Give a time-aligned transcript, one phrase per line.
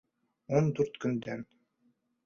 [0.59, 1.47] Ун дүрт көндән.